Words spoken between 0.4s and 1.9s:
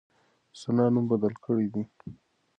ثنا نوم بدل کړی دی.